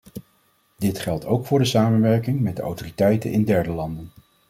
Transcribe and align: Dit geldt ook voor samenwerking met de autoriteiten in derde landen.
Dit 0.77 0.99
geldt 0.99 1.25
ook 1.25 1.45
voor 1.45 1.65
samenwerking 1.65 2.39
met 2.39 2.55
de 2.55 2.61
autoriteiten 2.61 3.31
in 3.31 3.43
derde 3.43 3.71
landen. 3.71 4.11